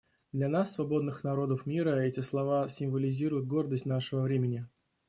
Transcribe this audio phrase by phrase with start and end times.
[0.31, 4.67] Для нас, свободных народов мира, эти слова символизируют гордость нашего времени.